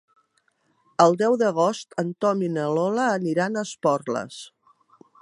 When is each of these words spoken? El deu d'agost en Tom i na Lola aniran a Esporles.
El 1.05 1.17
deu 1.19 1.37
d'agost 1.41 1.93
en 2.05 2.09
Tom 2.25 2.43
i 2.49 2.51
na 2.57 2.67
Lola 2.79 3.07
aniran 3.21 3.61
a 3.63 3.67
Esporles. 3.71 4.43